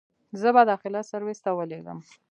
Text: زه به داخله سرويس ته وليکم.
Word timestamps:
زه 0.41 0.49
به 0.55 0.63
داخله 0.69 0.99
سرويس 1.09 1.39
ته 1.45 1.51
وليکم. 1.57 1.99